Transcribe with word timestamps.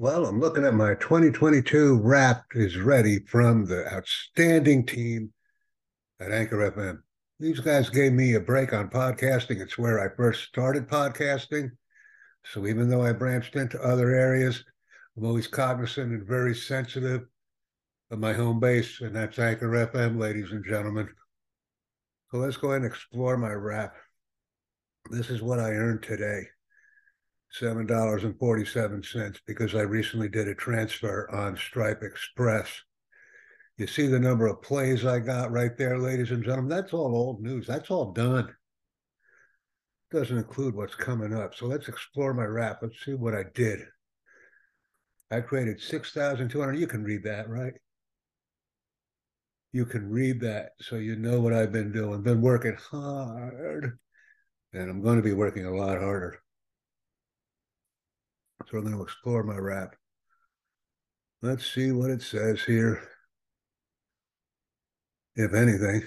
Well, 0.00 0.26
I'm 0.26 0.38
looking 0.38 0.64
at 0.64 0.74
my 0.74 0.94
2022 0.94 1.98
wrap 2.00 2.44
is 2.54 2.76
ready 2.76 3.18
from 3.26 3.64
the 3.64 3.84
outstanding 3.92 4.86
team 4.86 5.32
at 6.20 6.30
Anchor 6.30 6.70
FM. 6.70 6.98
These 7.40 7.58
guys 7.58 7.90
gave 7.90 8.12
me 8.12 8.34
a 8.34 8.40
break 8.40 8.72
on 8.72 8.90
podcasting. 8.90 9.60
It's 9.60 9.76
where 9.76 9.98
I 9.98 10.14
first 10.14 10.44
started 10.44 10.86
podcasting. 10.86 11.70
So 12.44 12.68
even 12.68 12.88
though 12.88 13.02
I 13.02 13.12
branched 13.12 13.56
into 13.56 13.82
other 13.82 14.14
areas, 14.14 14.62
I'm 15.16 15.24
always 15.24 15.48
cognizant 15.48 16.12
and 16.12 16.24
very 16.24 16.54
sensitive 16.54 17.22
of 18.12 18.20
my 18.20 18.32
home 18.32 18.60
base, 18.60 19.00
and 19.00 19.16
that's 19.16 19.40
Anchor 19.40 19.66
FM, 19.66 20.16
ladies 20.16 20.52
and 20.52 20.64
gentlemen. 20.64 21.08
So 22.30 22.36
let's 22.36 22.56
go 22.56 22.68
ahead 22.68 22.82
and 22.82 22.86
explore 22.92 23.36
my 23.36 23.50
wrap. 23.50 23.96
This 25.10 25.28
is 25.28 25.42
what 25.42 25.58
I 25.58 25.70
earned 25.70 26.04
today. 26.04 26.44
$7.47 27.60 29.40
because 29.46 29.74
I 29.74 29.80
recently 29.80 30.28
did 30.28 30.48
a 30.48 30.54
transfer 30.54 31.30
on 31.30 31.56
Stripe 31.56 32.02
Express. 32.02 32.68
You 33.76 33.86
see 33.86 34.06
the 34.06 34.18
number 34.18 34.46
of 34.46 34.60
plays 34.60 35.06
I 35.06 35.20
got 35.20 35.52
right 35.52 35.76
there, 35.78 35.98
ladies 35.98 36.30
and 36.30 36.44
gentlemen. 36.44 36.68
That's 36.68 36.92
all 36.92 37.16
old 37.16 37.40
news. 37.40 37.66
That's 37.66 37.90
all 37.90 38.12
done. 38.12 38.54
Doesn't 40.10 40.36
include 40.36 40.74
what's 40.74 40.94
coming 40.94 41.32
up. 41.34 41.54
So 41.54 41.66
let's 41.66 41.88
explore 41.88 42.34
my 42.34 42.44
wrap. 42.44 42.78
Let's 42.82 43.04
see 43.04 43.14
what 43.14 43.34
I 43.34 43.44
did. 43.54 43.80
I 45.30 45.40
created 45.40 45.80
6,200. 45.80 46.78
You 46.78 46.86
can 46.86 47.04
read 47.04 47.22
that, 47.24 47.48
right? 47.48 47.74
You 49.72 49.84
can 49.84 50.08
read 50.08 50.40
that 50.40 50.70
so 50.80 50.96
you 50.96 51.16
know 51.16 51.40
what 51.40 51.52
I've 51.52 51.72
been 51.72 51.92
doing. 51.92 52.22
Been 52.22 52.40
working 52.40 52.76
hard. 52.90 53.98
And 54.72 54.90
I'm 54.90 55.02
going 55.02 55.16
to 55.16 55.22
be 55.22 55.34
working 55.34 55.66
a 55.66 55.74
lot 55.74 55.98
harder. 55.98 56.40
So 58.66 58.78
I'm 58.78 58.84
going 58.84 58.96
to 58.96 59.02
explore 59.02 59.42
my 59.42 59.56
wrap. 59.56 59.96
Let's 61.40 61.72
see 61.72 61.92
what 61.92 62.10
it 62.10 62.22
says 62.22 62.62
here. 62.64 63.02
If 65.36 65.54
anything. 65.54 66.02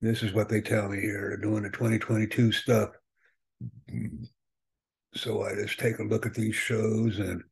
This 0.00 0.22
is 0.22 0.32
what 0.32 0.48
they 0.48 0.60
tell 0.60 0.88
me 0.88 1.00
here. 1.00 1.36
Doing 1.38 1.62
the 1.62 1.70
2022 1.70 2.52
stuff. 2.52 2.90
So 5.14 5.42
I 5.42 5.54
just 5.54 5.80
take 5.80 5.98
a 5.98 6.04
look 6.04 6.26
at 6.26 6.34
these 6.34 6.54
shows 6.54 7.18
and 7.18 7.42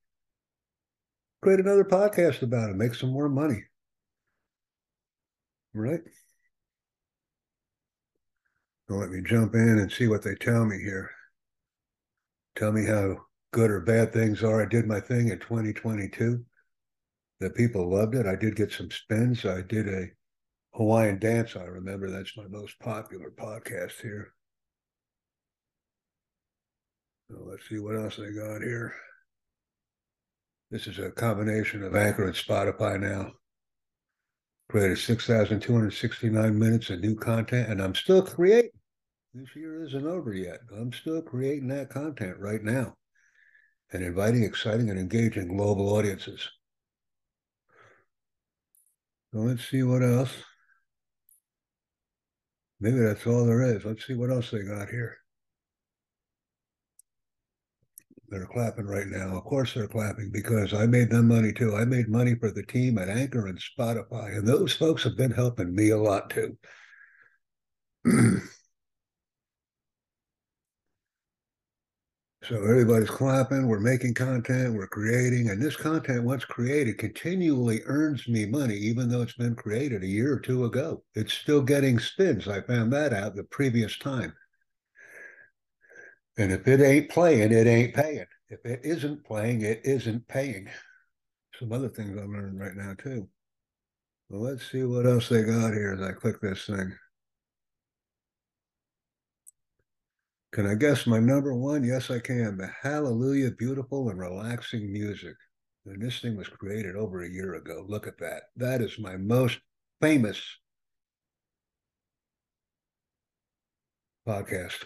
create 1.43 1.61
another 1.61 1.85
podcast 1.85 2.43
about 2.43 2.71
it, 2.71 2.77
make 2.77 2.95
some 2.95 3.11
more 3.11 3.29
money. 3.29 3.65
Right? 5.75 6.01
So 8.89 8.97
let 8.97 9.11
me 9.11 9.21
jump 9.25 9.55
in 9.55 9.79
and 9.79 9.91
see 9.91 10.07
what 10.07 10.23
they 10.23 10.35
tell 10.35 10.65
me 10.65 10.79
here. 10.79 11.11
Tell 12.55 12.73
me 12.73 12.87
how 12.87 13.17
good 13.53 13.71
or 13.71 13.81
bad 13.81 14.13
things 14.13 14.45
are. 14.45 14.63
I 14.63 14.67
did 14.67 14.87
my 14.87 15.01
thing 15.01 15.29
in 15.29 15.39
2022. 15.41 16.45
The 17.41 17.51
people 17.51 17.91
loved 17.91 18.15
it. 18.15 18.27
I 18.27 18.37
did 18.37 18.57
get 18.57 18.73
some 18.73 18.91
spins. 18.91 19.45
I 19.45 19.63
did 19.63 19.89
a 19.89 20.07
Hawaiian 20.75 21.19
dance. 21.19 21.57
I 21.57 21.65
remember 21.65 22.11
that's 22.11 22.37
my 22.37 22.47
most 22.49 22.79
popular 22.79 23.31
podcast 23.31 24.01
here. 24.01 24.33
So 27.31 27.39
let's 27.45 27.69
see 27.69 27.79
what 27.79 27.97
else 27.97 28.17
they 28.17 28.31
got 28.31 28.63
here. 28.63 28.95
This 30.71 30.87
is 30.87 30.99
a 30.99 31.11
combination 31.11 31.83
of 31.83 31.97
Anchor 31.97 32.25
and 32.25 32.35
Spotify 32.35 33.01
now. 33.01 33.33
Created 34.69 34.99
6,269 34.99 36.59
minutes 36.59 36.91
of 36.91 37.01
new 37.01 37.15
content, 37.15 37.71
and 37.71 37.81
I'm 37.81 37.95
still 37.95 38.23
creating. 38.23 38.73
This 39.33 39.55
year 39.55 39.85
isn't 39.85 40.07
over 40.07 40.33
yet. 40.33 40.61
I'm 40.75 40.93
still 40.93 41.23
creating 41.23 41.69
that 41.69 41.91
content 41.91 42.39
right 42.39 42.63
now 42.63 42.95
and 43.93 44.03
inviting 44.03 44.43
exciting 44.43 44.91
and 44.91 44.99
engaging 44.99 45.49
global 45.49 45.95
audiences. 45.95 46.49
So 49.33 49.41
let's 49.41 49.69
see 49.69 49.83
what 49.83 50.03
else. 50.03 50.33
Maybe 52.81 52.99
that's 52.99 53.27
all 53.27 53.47
there 53.47 53.63
is. 53.63 53.85
Let's 53.85 54.07
see 54.07 54.15
what 54.15 54.31
else 54.31 54.51
they 54.51 54.63
got 54.63 54.89
here. 54.89 55.19
They're 58.29 58.47
clapping 58.47 58.87
right 58.87 59.07
now. 59.07 59.37
Of 59.37 59.45
course, 59.45 59.75
they're 59.75 59.89
clapping 59.89 60.31
because 60.33 60.75
I 60.75 60.87
made 60.87 61.11
them 61.11 61.29
money 61.29 61.53
too. 61.53 61.77
I 61.77 61.85
made 61.85 62.09
money 62.09 62.35
for 62.35 62.51
the 62.51 62.63
team 62.65 62.99
at 62.99 63.09
Anchor 63.09 63.47
and 63.47 63.59
Spotify, 63.59 64.37
and 64.37 64.47
those 64.47 64.73
folks 64.73 65.05
have 65.05 65.17
been 65.17 65.31
helping 65.31 65.75
me 65.75 65.91
a 65.91 65.99
lot 65.99 66.31
too. 66.31 66.57
So 72.49 72.63
everybody's 72.63 73.11
clapping, 73.11 73.67
we're 73.67 73.81
making 73.81 74.15
content, 74.15 74.75
we're 74.75 74.87
creating, 74.87 75.51
and 75.51 75.61
this 75.61 75.75
content, 75.75 76.23
once 76.23 76.45
created, 76.45 76.97
continually 76.97 77.81
earns 77.87 78.29
me 78.29 78.47
money, 78.47 78.77
even 78.77 79.09
though 79.09 79.23
it's 79.23 79.35
been 79.35 79.57
created 79.57 80.05
a 80.05 80.07
year 80.07 80.35
or 80.35 80.39
two 80.39 80.65
ago. 80.65 81.03
It's 81.17 81.33
still 81.33 81.61
getting 81.61 81.99
spins. 81.99 82.47
I 82.47 82.61
found 82.61 82.93
that 82.93 83.13
out 83.13 83.35
the 83.35 83.43
previous 83.43 83.99
time. 83.99 84.33
And 86.37 86.53
if 86.53 86.69
it 86.69 86.81
ain't 86.81 87.09
playing, 87.09 87.53
it 87.53 87.67
ain't 87.67 87.95
paying. 87.95 88.27
If 88.49 88.65
it 88.65 88.81
isn't 88.85 89.25
playing, 89.25 89.63
it 89.63 89.81
isn't 89.85 90.29
paying. 90.29 90.69
Some 91.59 91.73
other 91.73 91.89
things 91.89 92.19
I'm 92.19 92.33
learning 92.33 92.59
right 92.59 92.77
now 92.77 92.95
too. 92.95 93.29
Well, 94.29 94.43
let's 94.43 94.71
see 94.71 94.83
what 94.85 95.07
else 95.07 95.29
they 95.29 95.43
got 95.43 95.73
here 95.73 95.95
as 95.95 96.03
I 96.03 96.13
click 96.13 96.41
this 96.41 96.67
thing. 96.67 96.93
Can 100.53 100.67
I 100.67 100.75
guess 100.75 101.07
my 101.07 101.19
number 101.19 101.55
one? 101.55 101.85
Yes, 101.85 102.11
I 102.11 102.19
can. 102.19 102.57
The 102.57 102.71
Hallelujah, 102.83 103.51
beautiful 103.53 104.09
and 104.11 104.19
relaxing 104.19 104.93
music. 104.93 105.35
And 105.87 106.03
this 106.03 106.21
thing 106.21 106.37
was 106.37 106.49
created 106.49 106.97
over 106.97 107.23
a 107.23 107.31
year 107.31 107.55
ago. 107.55 107.85
Look 107.87 108.07
at 108.07 108.19
that. 108.19 108.45
That 108.57 108.81
is 108.81 108.99
my 108.99 109.17
most 109.17 109.61
famous 110.01 110.41
podcast, 114.27 114.85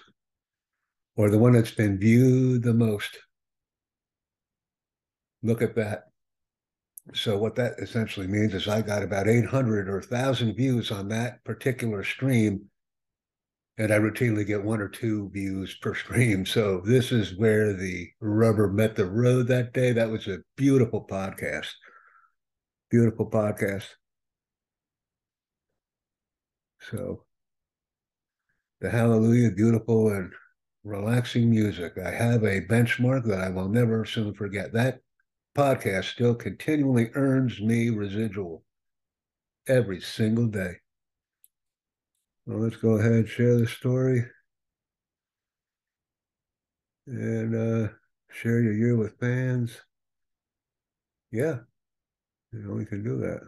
or 1.21 1.29
the 1.29 1.39
one 1.39 1.53
that's 1.53 1.71
been 1.71 1.99
viewed 1.99 2.63
the 2.63 2.73
most. 2.73 3.19
Look 5.43 5.61
at 5.61 5.75
that. 5.75 6.05
So 7.13 7.37
what 7.37 7.57
that 7.57 7.75
essentially 7.79 8.27
means 8.27 8.55
is 8.55 8.67
I 8.67 8.81
got 8.81 9.03
about 9.03 9.29
800 9.29 9.91
or 9.91 9.99
1,000 9.99 10.55
views 10.57 10.91
on 10.91 11.09
that 11.09 11.45
particular 11.45 12.05
stream 12.05 12.71
and 13.77 13.93
I 13.93 13.99
routinely 13.99 14.47
get 14.47 14.65
one 14.65 14.81
or 14.81 14.89
two 14.89 15.29
views 15.31 15.75
per 15.83 15.95
stream. 15.95 16.47
So 16.47 16.81
this 16.87 17.13
is 17.13 17.37
where 17.37 17.75
the 17.75 18.09
rubber 18.21 18.73
met 18.73 18.97
the 18.97 19.05
road 19.05 19.47
that 19.49 19.75
day. 19.75 19.93
That 19.93 20.09
was 20.09 20.27
a 20.27 20.39
beautiful 20.57 21.07
podcast. 21.07 21.69
Beautiful 22.91 23.29
podcast. 23.31 23.89
So 26.91 27.25
the 28.81 28.89
Hallelujah, 28.89 29.51
beautiful 29.51 30.09
and 30.09 30.33
relaxing 30.85 31.51
music. 31.51 31.99
I 31.99 32.11
have 32.11 32.43
a 32.45 32.61
benchmark 32.63 33.25
that 33.27 33.41
I 33.41 33.51
will 33.51 33.69
never 33.69 34.05
soon 34.05 34.35
forget. 34.35 34.73
That 34.73 35.01
podcast 35.55 36.05
still 36.05 36.35
continually 36.35 37.11
earns 37.15 37.61
me 37.61 37.91
residual 37.91 38.65
every 39.67 40.01
single 40.01 40.47
day. 40.47 40.77
Well, 42.47 42.59
let's 42.59 42.77
go 42.77 42.97
ahead 42.97 43.13
and 43.13 43.29
share 43.29 43.57
the 43.57 43.67
story 43.67 44.25
and 47.07 47.55
uh, 47.55 47.93
share 48.31 48.61
your 48.61 48.73
year 48.73 48.97
with 48.97 49.19
fans. 49.19 49.81
Yeah, 51.31 51.61
you 52.53 52.61
know, 52.61 52.75
we 52.75 52.85
can 52.85 53.05
do 53.05 53.19
that. 53.19 53.41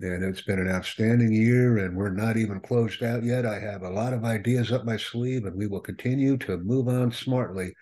And 0.00 0.24
it's 0.24 0.42
been 0.42 0.58
an 0.58 0.68
outstanding 0.68 1.32
year, 1.32 1.78
and 1.78 1.96
we're 1.96 2.10
not 2.10 2.36
even 2.36 2.60
closed 2.60 3.02
out 3.02 3.22
yet. 3.22 3.46
I 3.46 3.60
have 3.60 3.82
a 3.82 3.90
lot 3.90 4.12
of 4.12 4.24
ideas 4.24 4.72
up 4.72 4.84
my 4.84 4.96
sleeve, 4.96 5.44
and 5.44 5.56
we 5.56 5.68
will 5.68 5.80
continue 5.80 6.36
to 6.38 6.58
move 6.58 6.88
on 6.88 7.12
smartly 7.12 7.72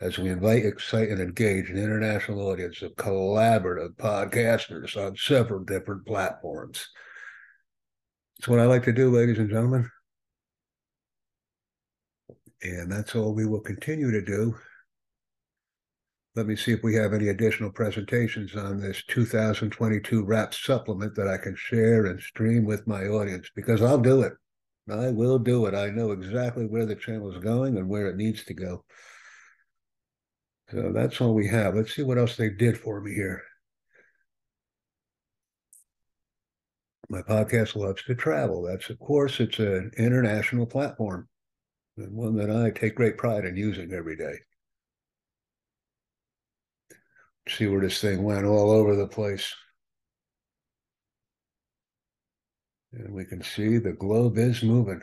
as 0.00 0.18
we 0.18 0.28
invite, 0.28 0.66
excite, 0.66 1.08
and 1.08 1.20
engage 1.20 1.70
an 1.70 1.78
international 1.78 2.46
audience 2.46 2.82
of 2.82 2.94
collaborative 2.96 3.94
podcasters 3.96 4.94
on 4.96 5.16
several 5.16 5.64
different 5.64 6.04
platforms. 6.06 6.86
It's 8.38 8.48
what 8.48 8.60
I 8.60 8.66
like 8.66 8.84
to 8.84 8.92
do, 8.92 9.10
ladies 9.10 9.38
and 9.38 9.48
gentlemen. 9.48 9.88
And 12.62 12.92
that's 12.92 13.14
all 13.14 13.34
we 13.34 13.46
will 13.46 13.60
continue 13.60 14.10
to 14.10 14.22
do. 14.22 14.54
Let 16.36 16.46
me 16.46 16.56
see 16.56 16.72
if 16.72 16.82
we 16.82 16.94
have 16.96 17.12
any 17.12 17.28
additional 17.28 17.70
presentations 17.70 18.56
on 18.56 18.80
this 18.80 19.04
2022 19.06 20.24
wrap 20.24 20.52
supplement 20.52 21.14
that 21.14 21.28
I 21.28 21.36
can 21.36 21.54
share 21.54 22.06
and 22.06 22.20
stream 22.20 22.64
with 22.64 22.86
my 22.86 23.04
audience 23.04 23.50
because 23.54 23.82
I'll 23.82 23.98
do 23.98 24.22
it. 24.22 24.32
I 24.90 25.10
will 25.10 25.38
do 25.38 25.66
it. 25.66 25.74
I 25.74 25.90
know 25.90 26.10
exactly 26.10 26.66
where 26.66 26.86
the 26.86 26.96
channel 26.96 27.32
is 27.32 27.42
going 27.42 27.78
and 27.78 27.88
where 27.88 28.08
it 28.08 28.16
needs 28.16 28.44
to 28.44 28.54
go. 28.54 28.84
So 30.70 30.92
that's 30.92 31.20
all 31.20 31.34
we 31.34 31.46
have. 31.48 31.76
Let's 31.76 31.94
see 31.94 32.02
what 32.02 32.18
else 32.18 32.36
they 32.36 32.50
did 32.50 32.78
for 32.78 33.00
me 33.00 33.14
here. 33.14 33.42
my 37.08 37.22
podcast 37.22 37.76
loves 37.76 38.02
to 38.02 38.14
travel. 38.14 38.62
That's, 38.62 38.90
of 38.90 38.98
course, 38.98 39.38
it's 39.38 39.58
an 39.58 39.92
international 39.96 40.66
platform. 40.66 41.28
and 41.96 42.12
one 42.12 42.34
that 42.36 42.50
I 42.50 42.70
take 42.70 42.96
great 42.96 43.16
pride 43.16 43.44
in 43.44 43.56
using 43.56 43.92
every 43.92 44.16
day. 44.16 44.40
See 47.48 47.66
where 47.66 47.80
this 47.80 48.00
thing 48.00 48.22
went 48.22 48.46
all 48.46 48.70
over 48.70 48.96
the 48.96 49.06
place. 49.06 49.54
And 52.92 53.12
we 53.12 53.24
can 53.24 53.42
see 53.42 53.78
the 53.78 53.92
globe 53.92 54.38
is 54.38 54.62
moving. 54.62 55.00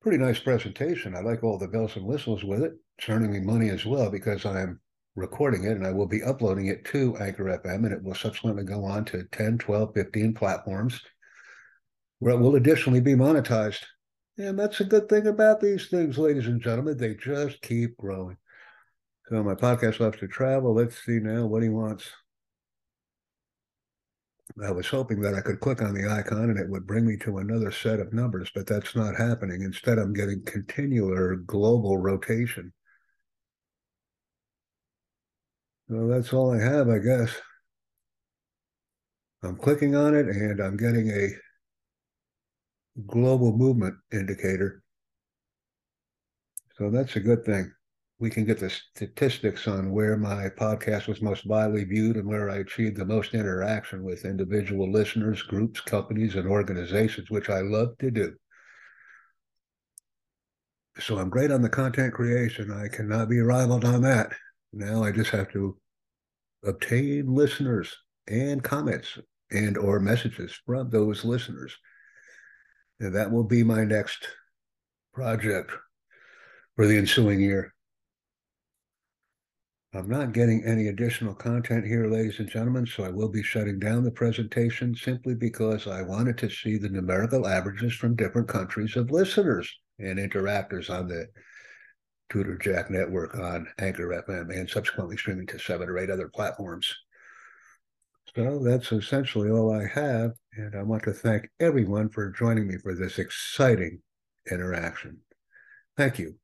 Pretty 0.00 0.18
nice 0.18 0.38
presentation. 0.38 1.16
I 1.16 1.20
like 1.20 1.42
all 1.42 1.58
the 1.58 1.66
bells 1.66 1.96
and 1.96 2.04
whistles 2.04 2.44
with 2.44 2.62
it. 2.62 2.74
It's 2.98 3.08
earning 3.08 3.32
me 3.32 3.40
money 3.40 3.70
as 3.70 3.86
well 3.86 4.10
because 4.10 4.44
I'm 4.44 4.80
recording 5.16 5.64
it 5.64 5.72
and 5.72 5.86
I 5.86 5.92
will 5.92 6.06
be 6.06 6.22
uploading 6.22 6.66
it 6.66 6.84
to 6.86 7.16
Anchor 7.16 7.44
FM 7.44 7.84
and 7.84 7.92
it 7.92 8.02
will 8.02 8.14
subsequently 8.14 8.64
go 8.64 8.84
on 8.84 9.04
to 9.06 9.24
10, 9.32 9.58
12, 9.58 9.94
15 9.94 10.34
platforms 10.34 11.00
where 12.18 12.34
it 12.34 12.38
will 12.38 12.56
additionally 12.56 13.00
be 13.00 13.14
monetized. 13.14 13.84
And 14.36 14.58
that's 14.58 14.80
a 14.80 14.84
good 14.84 15.08
thing 15.08 15.26
about 15.26 15.60
these 15.60 15.88
things, 15.88 16.18
ladies 16.18 16.46
and 16.46 16.60
gentlemen. 16.60 16.96
They 16.96 17.14
just 17.14 17.62
keep 17.62 17.96
growing. 17.96 18.36
So 19.28 19.42
my 19.42 19.54
podcast 19.54 20.00
loves 20.00 20.18
to 20.18 20.28
travel. 20.28 20.74
Let's 20.74 21.02
see 21.02 21.18
now 21.18 21.46
what 21.46 21.62
he 21.62 21.70
wants. 21.70 22.10
I 24.62 24.70
was 24.70 24.86
hoping 24.86 25.20
that 25.22 25.34
I 25.34 25.40
could 25.40 25.60
click 25.60 25.80
on 25.80 25.94
the 25.94 26.08
icon 26.10 26.50
and 26.50 26.58
it 26.58 26.68
would 26.68 26.86
bring 26.86 27.06
me 27.06 27.16
to 27.18 27.38
another 27.38 27.72
set 27.72 28.00
of 28.00 28.12
numbers, 28.12 28.50
but 28.54 28.66
that's 28.66 28.94
not 28.94 29.16
happening. 29.16 29.62
Instead, 29.62 29.98
I'm 29.98 30.12
getting 30.12 30.44
continual 30.44 31.36
global 31.46 31.96
rotation. 31.96 32.72
So 35.88 36.06
that's 36.06 36.32
all 36.32 36.52
I 36.52 36.62
have, 36.62 36.88
I 36.88 36.98
guess. 36.98 37.34
I'm 39.42 39.56
clicking 39.56 39.96
on 39.96 40.14
it 40.14 40.26
and 40.26 40.60
I'm 40.60 40.76
getting 40.76 41.10
a 41.10 41.30
global 43.06 43.56
movement 43.56 43.96
indicator. 44.12 44.82
So 46.76 46.90
that's 46.90 47.16
a 47.16 47.20
good 47.20 47.44
thing 47.44 47.72
we 48.20 48.30
can 48.30 48.44
get 48.44 48.60
the 48.60 48.70
statistics 48.70 49.66
on 49.66 49.90
where 49.90 50.16
my 50.16 50.48
podcast 50.48 51.08
was 51.08 51.20
most 51.20 51.46
widely 51.46 51.84
viewed 51.84 52.16
and 52.16 52.26
where 52.26 52.48
I 52.48 52.58
achieved 52.58 52.96
the 52.96 53.04
most 53.04 53.34
interaction 53.34 54.04
with 54.04 54.24
individual 54.24 54.90
listeners, 54.90 55.42
groups, 55.42 55.80
companies, 55.80 56.36
and 56.36 56.46
organizations, 56.46 57.28
which 57.28 57.50
I 57.50 57.60
love 57.60 57.98
to 57.98 58.10
do. 58.10 58.34
So 61.00 61.18
I'm 61.18 61.28
great 61.28 61.50
on 61.50 61.60
the 61.60 61.68
content 61.68 62.14
creation. 62.14 62.70
I 62.70 62.86
cannot 62.86 63.28
be 63.28 63.40
rivaled 63.40 63.84
on 63.84 64.02
that. 64.02 64.32
Now 64.72 65.02
I 65.02 65.10
just 65.10 65.30
have 65.30 65.50
to 65.52 65.76
obtain 66.64 67.34
listeners 67.34 67.96
and 68.28 68.62
comments 68.62 69.18
and 69.50 69.76
or 69.76 69.98
messages 69.98 70.58
from 70.64 70.90
those 70.90 71.24
listeners. 71.24 71.76
And 73.00 73.14
that 73.16 73.32
will 73.32 73.44
be 73.44 73.64
my 73.64 73.84
next 73.84 74.28
project 75.12 75.72
for 76.76 76.86
the 76.86 76.96
ensuing 76.96 77.40
year. 77.40 77.73
I'm 79.96 80.08
not 80.08 80.32
getting 80.32 80.64
any 80.64 80.88
additional 80.88 81.34
content 81.34 81.86
here, 81.86 82.08
ladies 82.08 82.40
and 82.40 82.48
gentlemen, 82.48 82.84
so 82.84 83.04
I 83.04 83.10
will 83.10 83.28
be 83.28 83.44
shutting 83.44 83.78
down 83.78 84.02
the 84.02 84.10
presentation 84.10 84.92
simply 84.92 85.36
because 85.36 85.86
I 85.86 86.02
wanted 86.02 86.36
to 86.38 86.50
see 86.50 86.78
the 86.78 86.88
numerical 86.88 87.46
averages 87.46 87.94
from 87.94 88.16
different 88.16 88.48
countries 88.48 88.96
of 88.96 89.12
listeners 89.12 89.72
and 90.00 90.18
interactors 90.18 90.90
on 90.90 91.06
the 91.06 91.28
Tutor 92.28 92.58
Jack 92.58 92.90
network 92.90 93.36
on 93.36 93.68
Anchor 93.78 94.08
FM 94.08 94.50
and 94.50 94.68
subsequently 94.68 95.16
streaming 95.16 95.46
to 95.46 95.60
seven 95.60 95.88
or 95.88 95.96
eight 95.98 96.10
other 96.10 96.28
platforms. 96.28 96.92
So 98.34 98.58
that's 98.64 98.90
essentially 98.90 99.48
all 99.48 99.72
I 99.72 99.86
have. 99.86 100.32
And 100.56 100.74
I 100.74 100.82
want 100.82 101.04
to 101.04 101.12
thank 101.12 101.48
everyone 101.60 102.08
for 102.08 102.32
joining 102.32 102.66
me 102.66 102.78
for 102.78 102.96
this 102.96 103.20
exciting 103.20 104.00
interaction. 104.50 105.18
Thank 105.96 106.18
you. 106.18 106.34